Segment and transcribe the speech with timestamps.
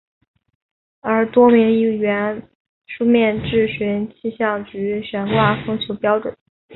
[1.01, 2.41] 而多名议员
[2.87, 6.35] 书面质询气象局悬挂风球标准。